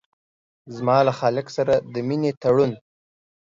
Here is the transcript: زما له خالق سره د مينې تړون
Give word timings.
زما 0.75 0.97
له 1.07 1.13
خالق 1.19 1.47
سره 1.57 1.73
د 1.93 1.95
مينې 2.07 2.31
تړون 2.41 2.71